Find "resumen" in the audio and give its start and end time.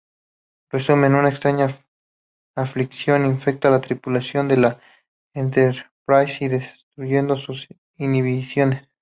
0.71-1.13